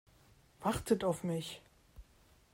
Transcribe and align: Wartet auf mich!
Wartet 0.61 1.03
auf 1.03 1.23
mich! 1.23 1.61